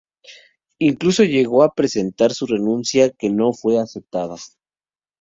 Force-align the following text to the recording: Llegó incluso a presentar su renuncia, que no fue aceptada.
Llegó 0.79 0.91
incluso 0.93 1.61
a 1.61 1.75
presentar 1.75 2.33
su 2.33 2.47
renuncia, 2.47 3.11
que 3.11 3.29
no 3.29 3.53
fue 3.53 3.77
aceptada. 3.77 4.35